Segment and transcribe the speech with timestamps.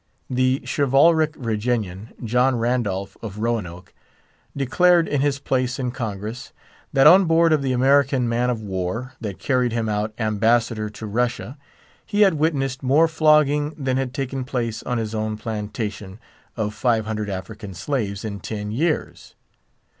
[0.31, 3.93] The chivalric Virginian, John Randolph of Roanoke,
[4.57, 6.53] declared, in his place in Congress,
[6.91, 11.05] that on board of the American man of war that carried him out Ambassador to
[11.05, 11.55] Russia
[12.03, 16.17] he had witnessed more flogging than had taken place on his own plantation
[16.57, 19.35] of five hundred African slaves in ten years.